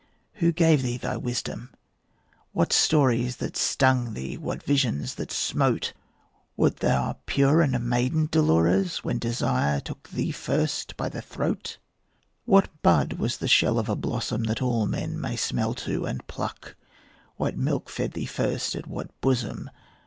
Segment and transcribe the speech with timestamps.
[0.41, 1.69] Who gave thee thy wisdom?
[2.53, 5.93] what stories That stung thee, what visions that smote?
[6.57, 11.77] Wert thou pure and a maiden, Dolores, When desire took thee first by the throat?
[12.45, 16.25] What bud was the shell of a blossom That all men may smell to and
[16.25, 16.75] pluck?
[17.35, 19.69] What milk fed thee first at what bosom?